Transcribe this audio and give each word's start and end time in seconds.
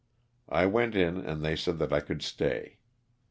I 0.49 0.65
went 0.65 0.95
in 0.95 1.17
and 1.17 1.45
they 1.45 1.55
said 1.55 1.77
that 1.77 1.93
I 1.93 1.99
could 1.99 2.23
stay. 2.23 2.79